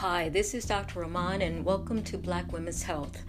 Hi, 0.00 0.30
this 0.30 0.54
is 0.54 0.64
Dr. 0.64 1.00
Rahman, 1.00 1.42
and 1.42 1.62
welcome 1.62 2.02
to 2.04 2.16
Black 2.16 2.50
Women's 2.54 2.82
Health. 2.82 3.22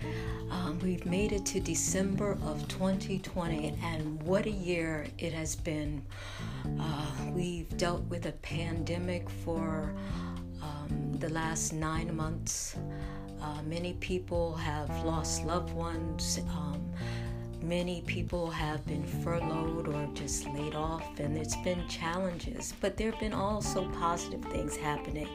Um, 0.50 0.80
we've 0.82 1.06
made 1.06 1.34
it 1.34 1.46
to 1.48 1.60
December 1.60 2.38
of 2.46 2.66
2020, 2.70 3.78
and 3.84 4.24
what 4.24 4.46
a 4.46 4.52
year 4.52 5.06
it 5.18 5.34
has 5.34 5.54
been. 5.54 6.02
Uh, 6.80 7.12
we've 7.34 7.68
dealt 7.76 8.04
with 8.04 8.26
a 8.26 8.32
pandemic 8.32 9.30
for 9.30 9.94
um, 10.62 11.12
the 11.20 11.28
last 11.28 11.74
nine 11.74 12.16
months. 12.16 12.78
Uh, 13.42 13.62
many 13.64 13.92
people 14.00 14.56
have 14.56 14.90
lost 15.04 15.44
loved 15.44 15.74
ones. 15.74 16.40
Um, 16.52 16.82
Many 17.62 18.02
people 18.02 18.50
have 18.50 18.84
been 18.88 19.04
furloughed 19.04 19.88
or 19.88 20.10
just 20.16 20.48
laid 20.48 20.74
off, 20.74 21.20
and 21.20 21.38
it's 21.38 21.56
been 21.58 21.88
challenges, 21.88 22.74
but 22.82 22.98
there 22.98 23.12
have 23.12 23.20
been 23.20 23.34
also 23.34 23.88
positive 23.92 24.44
things 24.46 24.76
happening. 24.76 25.30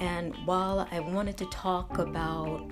And 0.00 0.34
while 0.44 0.88
I 0.90 1.00
wanted 1.00 1.36
to 1.38 1.46
talk 1.46 1.98
about 1.98 2.70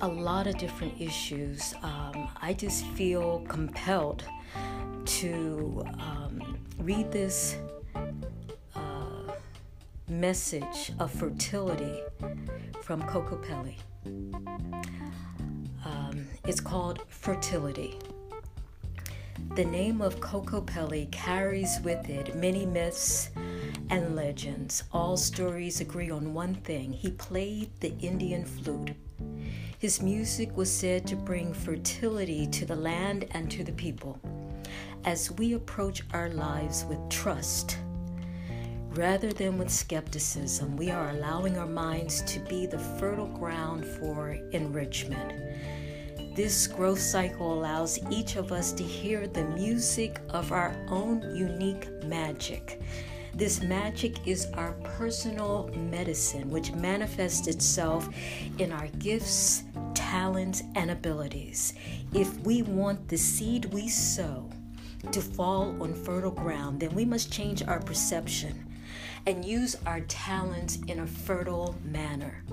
a 0.00 0.08
lot 0.08 0.46
of 0.46 0.58
different 0.58 1.00
issues, 1.00 1.74
um, 1.82 2.28
I 2.40 2.52
just 2.52 2.84
feel 2.88 3.44
compelled 3.48 4.24
to 5.04 5.84
um, 5.98 6.58
read 6.78 7.10
this 7.12 7.56
uh, 8.74 9.32
message 10.08 10.92
of 10.98 11.10
fertility 11.10 12.00
from 12.82 13.02
Kokopelli. 13.02 13.76
Um, 15.84 16.26
it's 16.46 16.60
called 16.60 17.02
Fertility. 17.08 17.98
The 19.54 19.64
name 19.64 20.00
of 20.00 20.20
Kokopelli 20.20 21.10
carries 21.12 21.78
with 21.82 22.08
it 22.08 22.34
many 22.34 22.66
myths 22.66 23.30
and 23.90 24.16
legends. 24.16 24.84
All 24.92 25.16
stories 25.16 25.80
agree 25.80 26.10
on 26.10 26.34
one 26.34 26.54
thing 26.54 26.92
he 26.92 27.10
played 27.10 27.70
the 27.80 27.96
Indian 27.98 28.44
flute. 28.44 28.94
His 29.78 30.00
music 30.00 30.56
was 30.56 30.70
said 30.70 31.06
to 31.06 31.16
bring 31.16 31.52
fertility 31.52 32.46
to 32.46 32.64
the 32.64 32.76
land 32.76 33.26
and 33.32 33.50
to 33.50 33.62
the 33.62 33.72
people. 33.72 34.18
As 35.04 35.30
we 35.32 35.52
approach 35.52 36.02
our 36.12 36.30
lives 36.30 36.86
with 36.88 36.98
trust, 37.10 37.76
rather 38.92 39.32
than 39.32 39.58
with 39.58 39.70
skepticism, 39.70 40.76
we 40.76 40.90
are 40.90 41.10
allowing 41.10 41.58
our 41.58 41.66
minds 41.66 42.22
to 42.22 42.40
be 42.40 42.64
the 42.64 42.78
fertile 42.78 43.26
ground 43.26 43.84
for 43.84 44.30
enrichment. 44.52 45.32
This 46.34 46.66
growth 46.66 47.00
cycle 47.00 47.52
allows 47.52 48.00
each 48.10 48.36
of 48.36 48.50
us 48.50 48.72
to 48.72 48.82
hear 48.82 49.26
the 49.26 49.44
music 49.44 50.20
of 50.30 50.50
our 50.50 50.74
own 50.88 51.22
unique 51.36 51.88
magic. 52.04 52.80
This 53.36 53.60
magic 53.62 54.28
is 54.28 54.46
our 54.54 54.74
personal 54.96 55.68
medicine, 55.74 56.48
which 56.50 56.70
manifests 56.70 57.48
itself 57.48 58.08
in 58.58 58.70
our 58.70 58.86
gifts, 59.00 59.64
talents, 59.92 60.62
and 60.76 60.92
abilities. 60.92 61.74
If 62.12 62.38
we 62.42 62.62
want 62.62 63.08
the 63.08 63.18
seed 63.18 63.64
we 63.66 63.88
sow 63.88 64.48
to 65.10 65.20
fall 65.20 65.74
on 65.82 65.94
fertile 65.94 66.30
ground, 66.30 66.78
then 66.78 66.94
we 66.94 67.04
must 67.04 67.32
change 67.32 67.64
our 67.64 67.80
perception 67.80 68.72
and 69.26 69.44
use 69.44 69.76
our 69.84 70.02
talents 70.02 70.78
in 70.86 71.00
a 71.00 71.06
fertile 71.06 71.74
manner. 71.84 72.44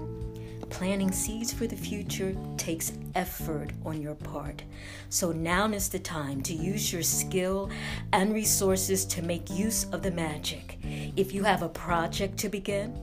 Planting 0.72 1.12
seeds 1.12 1.54
for 1.54 1.68
the 1.68 1.76
future 1.76 2.36
takes 2.58 2.94
effort 3.14 3.72
on 3.86 4.02
your 4.02 4.16
part. 4.16 4.64
So 5.10 5.32
now 5.32 5.68
is 5.72 5.90
the 5.90 6.00
time 6.00 6.42
to 6.44 6.54
use 6.54 6.92
your 6.92 7.04
skill 7.04 7.70
and 8.14 8.34
resources 8.34 9.06
to 9.06 9.22
make 9.22 9.50
use 9.52 9.86
of 9.92 10.02
the 10.02 10.10
magic. 10.12 10.80
If 11.16 11.34
you 11.34 11.44
have 11.44 11.62
a 11.62 11.70
project 11.70 12.38
to 12.40 12.50
begin 12.50 12.98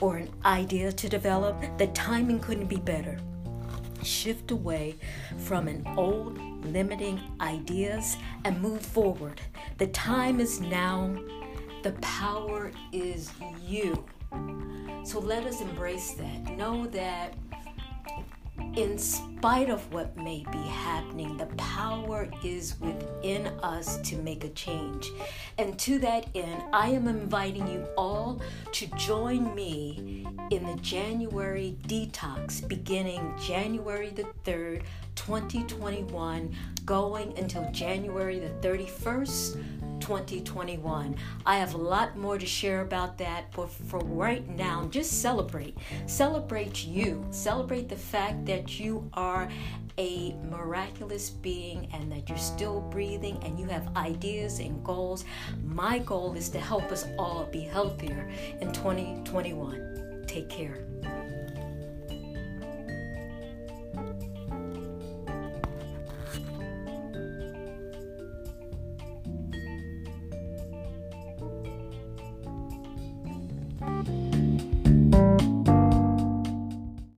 or 0.00 0.16
an 0.16 0.30
idea 0.44 0.92
to 0.92 1.08
develop, 1.08 1.56
the 1.78 1.86
timing 1.88 2.40
couldn't 2.40 2.66
be 2.66 2.76
better. 2.76 3.18
Shift 4.02 4.50
away 4.50 4.96
from 5.38 5.68
an 5.68 5.86
old 5.96 6.38
limiting 6.66 7.20
ideas 7.40 8.16
and 8.44 8.60
move 8.60 8.82
forward. 8.82 9.40
The 9.78 9.86
time 9.86 10.40
is 10.40 10.60
now. 10.60 11.16
The 11.82 11.92
power 11.92 12.72
is 12.92 13.30
you. 13.64 14.04
So 15.04 15.18
let 15.18 15.44
us 15.44 15.60
embrace 15.60 16.12
that. 16.12 16.56
Know 16.56 16.86
that 16.88 17.34
in 18.76 18.96
spite 18.96 19.68
of 19.68 19.92
what 19.92 20.16
may 20.16 20.44
be 20.50 20.58
happening, 20.58 21.36
the 21.36 21.46
power 21.56 22.28
is 22.42 22.80
within 22.80 23.48
us 23.62 23.98
to 23.98 24.16
make 24.16 24.44
a 24.44 24.48
change. 24.50 25.10
And 25.58 25.78
to 25.80 25.98
that 25.98 26.26
end, 26.34 26.62
I 26.72 26.88
am 26.88 27.06
inviting 27.08 27.66
you 27.66 27.86
all 27.98 28.40
to 28.72 28.86
join 28.96 29.54
me 29.54 30.26
in 30.50 30.66
the 30.66 30.76
January 30.76 31.76
detox 31.86 32.66
beginning 32.66 33.34
January 33.42 34.10
the 34.10 34.26
3rd, 34.44 34.84
2021, 35.26 36.52
going 36.84 37.38
until 37.38 37.70
January 37.70 38.40
the 38.40 38.48
31st, 38.66 39.52
2021. 40.00 41.14
I 41.46 41.58
have 41.58 41.74
a 41.74 41.78
lot 41.78 42.16
more 42.16 42.38
to 42.38 42.46
share 42.46 42.80
about 42.80 43.18
that, 43.18 43.52
but 43.54 43.70
for 43.70 44.00
right 44.00 44.46
now, 44.48 44.88
just 44.90 45.22
celebrate. 45.22 45.76
Celebrate 46.06 46.84
you. 46.84 47.24
Celebrate 47.30 47.88
the 47.88 47.96
fact 47.96 48.44
that 48.46 48.80
you 48.80 49.08
are 49.14 49.48
a 49.96 50.34
miraculous 50.50 51.30
being 51.30 51.88
and 51.92 52.10
that 52.10 52.28
you're 52.28 52.36
still 52.36 52.80
breathing 52.80 53.38
and 53.44 53.60
you 53.60 53.66
have 53.66 53.96
ideas 53.96 54.58
and 54.58 54.82
goals. 54.82 55.24
My 55.64 56.00
goal 56.00 56.34
is 56.34 56.48
to 56.48 56.58
help 56.58 56.90
us 56.90 57.06
all 57.16 57.44
be 57.52 57.60
healthier 57.60 58.28
in 58.60 58.72
2021. 58.72 60.24
Take 60.26 60.48
care. 60.48 60.84
You 73.82 74.31